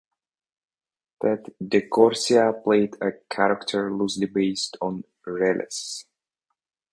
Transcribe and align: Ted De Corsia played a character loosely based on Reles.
Ted 1.21 1.53
De 1.61 1.87
Corsia 1.87 2.53
played 2.63 2.95
a 3.03 3.11
character 3.29 3.93
loosely 3.93 4.25
based 4.25 4.75
on 4.81 5.03
Reles. 5.27 6.05